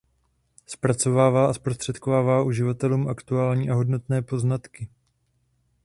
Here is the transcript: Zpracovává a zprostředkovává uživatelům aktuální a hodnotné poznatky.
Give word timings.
Zpracovává 0.65 1.49
a 1.49 1.53
zprostředkovává 1.53 2.41
uživatelům 2.43 3.07
aktuální 3.07 3.69
a 3.69 3.73
hodnotné 3.73 4.21
poznatky. 4.21 4.87